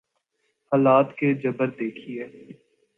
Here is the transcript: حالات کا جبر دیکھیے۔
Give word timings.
حالات 0.71 1.07
کا 1.17 1.31
جبر 1.43 1.67
دیکھیے۔ 1.79 2.27